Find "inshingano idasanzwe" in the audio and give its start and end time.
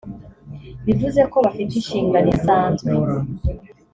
1.75-2.91